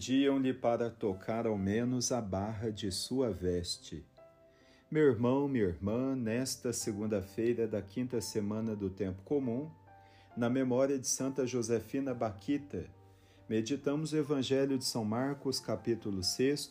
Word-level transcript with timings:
Pediam-lhe 0.00 0.54
para 0.54 0.88
tocar 0.88 1.46
ao 1.46 1.58
menos 1.58 2.10
a 2.10 2.22
barra 2.22 2.72
de 2.72 2.90
sua 2.90 3.30
veste. 3.30 4.02
Meu 4.90 5.08
irmão, 5.08 5.46
minha 5.46 5.64
irmã, 5.64 6.16
nesta 6.16 6.72
segunda-feira 6.72 7.68
da 7.68 7.82
quinta 7.82 8.18
semana 8.18 8.74
do 8.74 8.88
tempo 8.88 9.20
comum, 9.24 9.70
na 10.34 10.48
memória 10.48 10.98
de 10.98 11.06
Santa 11.06 11.46
Josefina 11.46 12.14
Baquita, 12.14 12.86
meditamos 13.46 14.14
o 14.14 14.16
Evangelho 14.16 14.78
de 14.78 14.86
São 14.86 15.04
Marcos, 15.04 15.60
capítulo 15.60 16.22
6, 16.22 16.70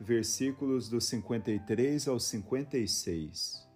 versículos 0.00 0.88
do 0.88 0.98
53 0.98 2.08
ao 2.08 2.18
56. 2.18 3.68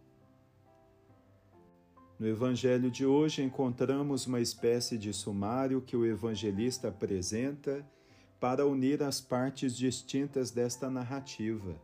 No 2.18 2.26
Evangelho 2.26 2.90
de 2.90 3.04
hoje 3.04 3.42
encontramos 3.42 4.26
uma 4.26 4.40
espécie 4.40 4.96
de 4.96 5.12
sumário 5.12 5.82
que 5.82 5.94
o 5.94 6.06
evangelista 6.06 6.88
apresenta 6.88 7.84
para 8.40 8.66
unir 8.66 9.02
as 9.02 9.20
partes 9.20 9.76
distintas 9.76 10.50
desta 10.50 10.90
narrativa 10.90 11.80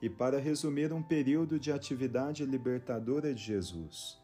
e 0.00 0.10
para 0.10 0.38
resumir 0.38 0.92
um 0.92 1.02
período 1.02 1.58
de 1.58 1.72
atividade 1.72 2.44
libertadora 2.44 3.32
de 3.32 3.42
Jesus, 3.42 4.18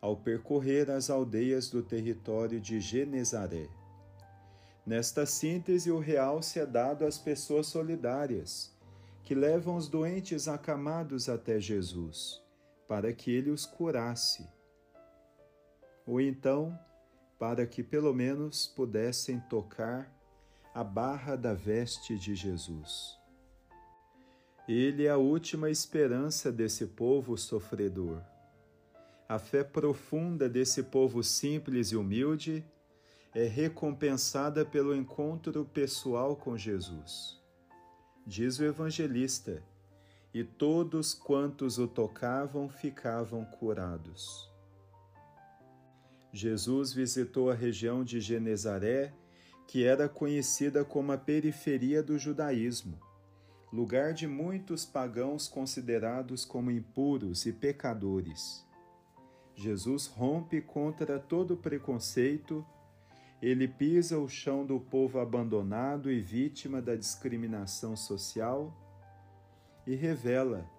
ao 0.00 0.16
percorrer 0.16 0.90
as 0.90 1.10
aldeias 1.10 1.68
do 1.68 1.82
território 1.82 2.60
de 2.60 2.80
Genezaré. 2.80 3.68
Nesta 4.86 5.26
síntese, 5.26 5.90
o 5.90 5.98
real 5.98 6.42
se 6.42 6.58
é 6.58 6.66
dado 6.66 7.04
às 7.04 7.18
pessoas 7.18 7.66
solidárias, 7.66 8.72
que 9.22 9.34
levam 9.34 9.76
os 9.76 9.88
doentes 9.88 10.48
acamados 10.48 11.28
até 11.28 11.60
Jesus, 11.60 12.42
para 12.88 13.12
que 13.12 13.30
ele 13.30 13.50
os 13.50 13.64
curasse. 13.64 14.48
Ou 16.04 16.20
então, 16.20 16.76
para 17.38 17.64
que 17.64 17.82
pelo 17.82 18.12
menos 18.12 18.66
pudessem 18.66 19.38
tocar 19.48 20.12
a 20.74 20.82
barra 20.82 21.36
da 21.36 21.52
veste 21.52 22.18
de 22.18 22.34
Jesus. 22.34 23.18
Ele 24.66 25.04
é 25.04 25.10
a 25.10 25.18
última 25.18 25.68
esperança 25.68 26.50
desse 26.50 26.86
povo 26.86 27.36
sofredor. 27.36 28.22
A 29.28 29.38
fé 29.38 29.62
profunda 29.62 30.48
desse 30.48 30.82
povo 30.82 31.22
simples 31.22 31.88
e 31.88 31.96
humilde 31.96 32.64
é 33.34 33.44
recompensada 33.44 34.64
pelo 34.64 34.94
encontro 34.94 35.64
pessoal 35.64 36.36
com 36.36 36.56
Jesus. 36.56 37.40
Diz 38.26 38.58
o 38.58 38.64
evangelista: 38.64 39.62
e 40.32 40.42
todos 40.42 41.12
quantos 41.12 41.78
o 41.78 41.86
tocavam 41.86 42.68
ficavam 42.68 43.44
curados. 43.44 44.50
Jesus 46.32 46.94
visitou 46.94 47.50
a 47.50 47.54
região 47.54 48.02
de 48.02 48.20
Genezaré 48.20 49.12
que 49.72 49.86
era 49.86 50.06
conhecida 50.06 50.84
como 50.84 51.12
a 51.12 51.16
periferia 51.16 52.02
do 52.02 52.18
judaísmo, 52.18 53.00
lugar 53.72 54.12
de 54.12 54.26
muitos 54.26 54.84
pagãos 54.84 55.48
considerados 55.48 56.44
como 56.44 56.70
impuros 56.70 57.46
e 57.46 57.54
pecadores. 57.54 58.68
Jesus 59.54 60.08
rompe 60.08 60.60
contra 60.60 61.18
todo 61.18 61.56
preconceito, 61.56 62.62
ele 63.40 63.66
pisa 63.66 64.18
o 64.18 64.28
chão 64.28 64.66
do 64.66 64.78
povo 64.78 65.18
abandonado 65.18 66.12
e 66.12 66.20
vítima 66.20 66.82
da 66.82 66.94
discriminação 66.94 67.96
social 67.96 68.76
e 69.86 69.94
revela 69.94 70.70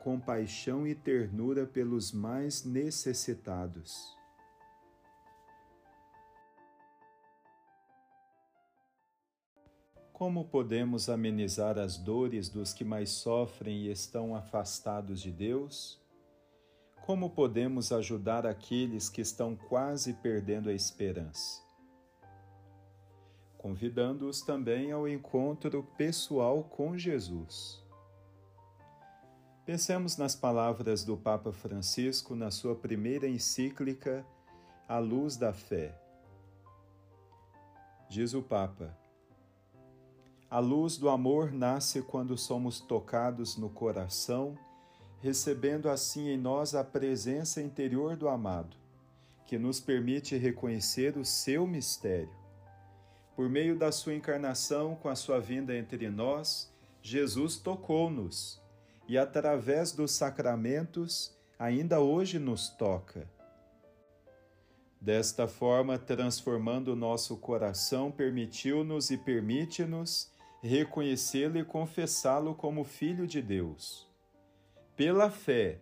compaixão 0.00 0.86
e 0.86 0.94
ternura 0.94 1.64
pelos 1.64 2.12
mais 2.12 2.62
necessitados. 2.62 4.17
Como 10.18 10.44
podemos 10.44 11.08
amenizar 11.08 11.78
as 11.78 11.96
dores 11.96 12.48
dos 12.48 12.72
que 12.72 12.84
mais 12.84 13.08
sofrem 13.08 13.82
e 13.82 13.90
estão 13.92 14.34
afastados 14.34 15.22
de 15.22 15.30
Deus? 15.30 16.02
Como 17.06 17.30
podemos 17.30 17.92
ajudar 17.92 18.44
aqueles 18.44 19.08
que 19.08 19.20
estão 19.20 19.54
quase 19.54 20.14
perdendo 20.14 20.70
a 20.70 20.72
esperança? 20.72 21.62
Convidando-os 23.56 24.40
também 24.40 24.90
ao 24.90 25.06
encontro 25.06 25.84
pessoal 25.96 26.64
com 26.64 26.98
Jesus. 26.98 27.80
Pensemos 29.64 30.16
nas 30.16 30.34
palavras 30.34 31.04
do 31.04 31.16
Papa 31.16 31.52
Francisco 31.52 32.34
na 32.34 32.50
sua 32.50 32.74
primeira 32.74 33.28
encíclica, 33.28 34.26
A 34.88 34.98
Luz 34.98 35.36
da 35.36 35.52
Fé. 35.52 35.96
Diz 38.10 38.34
o 38.34 38.42
Papa: 38.42 38.98
a 40.50 40.60
luz 40.60 40.96
do 40.96 41.10
amor 41.10 41.52
nasce 41.52 42.00
quando 42.00 42.36
somos 42.38 42.80
tocados 42.80 43.58
no 43.58 43.68
coração, 43.68 44.56
recebendo 45.20 45.90
assim 45.90 46.28
em 46.28 46.38
nós 46.38 46.74
a 46.74 46.82
presença 46.82 47.60
interior 47.60 48.16
do 48.16 48.28
amado, 48.28 48.74
que 49.46 49.58
nos 49.58 49.78
permite 49.78 50.36
reconhecer 50.38 51.18
o 51.18 51.24
seu 51.24 51.66
mistério. 51.66 52.32
Por 53.36 53.48
meio 53.48 53.76
da 53.76 53.92
sua 53.92 54.14
encarnação, 54.14 54.96
com 54.96 55.10
a 55.10 55.14
sua 55.14 55.38
vinda 55.38 55.76
entre 55.76 56.08
nós, 56.08 56.72
Jesus 57.02 57.56
tocou-nos 57.56 58.60
e, 59.06 59.18
através 59.18 59.92
dos 59.92 60.12
sacramentos, 60.12 61.36
ainda 61.58 62.00
hoje 62.00 62.38
nos 62.38 62.70
toca. 62.70 63.28
Desta 65.00 65.46
forma, 65.46 65.98
transformando 65.98 66.94
o 66.94 66.96
nosso 66.96 67.36
coração, 67.36 68.10
permitiu-nos 68.10 69.10
e 69.10 69.16
permite-nos 69.16 70.30
reconhecê-lo 70.62 71.58
e 71.58 71.64
confessá-lo 71.64 72.54
como 72.54 72.84
Filho 72.84 73.26
de 73.26 73.40
Deus. 73.40 74.08
Pela 74.96 75.30
fé, 75.30 75.80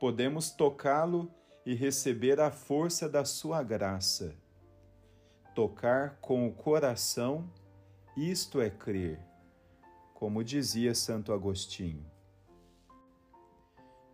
podemos 0.00 0.50
tocá-lo 0.50 1.30
e 1.64 1.74
receber 1.74 2.40
a 2.40 2.50
força 2.50 3.08
da 3.08 3.24
sua 3.24 3.62
graça. 3.62 4.34
Tocar 5.54 6.18
com 6.20 6.46
o 6.46 6.52
coração, 6.52 7.50
isto 8.16 8.60
é 8.60 8.68
crer, 8.68 9.18
como 10.14 10.44
dizia 10.44 10.94
Santo 10.94 11.32
Agostinho. 11.32 12.04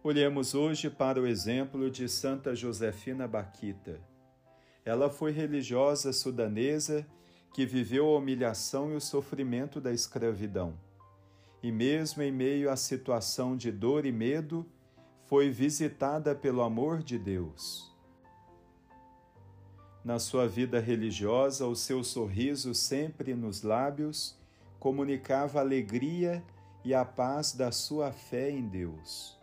Olhemos 0.04 0.54
hoje 0.54 0.90
para 0.90 1.20
o 1.20 1.26
exemplo 1.26 1.90
de 1.90 2.08
Santa 2.08 2.54
Josefina 2.54 3.28
Baquita. 3.28 4.00
Ela 4.84 5.08
foi 5.08 5.30
religiosa 5.30 6.12
sudanesa 6.12 7.06
que 7.52 7.66
viveu 7.66 8.08
a 8.08 8.18
humilhação 8.18 8.92
e 8.92 8.96
o 8.96 9.00
sofrimento 9.00 9.80
da 9.80 9.92
escravidão. 9.92 10.74
E 11.62 11.70
mesmo 11.70 12.22
em 12.22 12.32
meio 12.32 12.70
à 12.70 12.76
situação 12.76 13.56
de 13.56 13.70
dor 13.70 14.06
e 14.06 14.12
medo, 14.12 14.66
foi 15.26 15.50
visitada 15.50 16.34
pelo 16.34 16.62
amor 16.62 17.02
de 17.02 17.18
Deus. 17.18 17.92
Na 20.04 20.18
sua 20.18 20.48
vida 20.48 20.80
religiosa, 20.80 21.66
o 21.66 21.76
seu 21.76 22.02
sorriso 22.02 22.74
sempre 22.74 23.34
nos 23.34 23.62
lábios 23.62 24.36
comunicava 24.80 25.60
a 25.60 25.62
alegria 25.62 26.42
e 26.84 26.92
a 26.92 27.04
paz 27.04 27.52
da 27.52 27.70
sua 27.70 28.10
fé 28.10 28.50
em 28.50 28.66
Deus. 28.66 29.38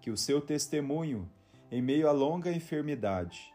Que 0.00 0.10
o 0.10 0.16
seu 0.16 0.40
testemunho, 0.40 1.30
em 1.70 1.80
meio 1.80 2.08
à 2.08 2.12
longa 2.12 2.50
enfermidade, 2.50 3.54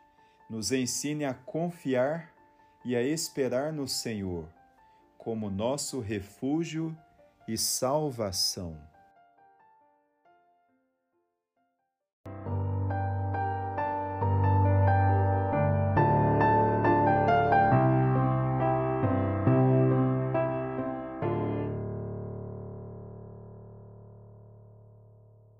nos 0.50 0.72
ensine 0.72 1.26
a 1.26 1.34
confiar 1.34 2.34
e 2.84 2.96
a 2.96 3.02
esperar 3.02 3.74
no 3.74 3.88
Senhor 3.88 4.48
como 5.18 5.50
nosso 5.50 6.00
refúgio 6.00 6.98
e 7.48 7.58
salvação. 7.58 8.89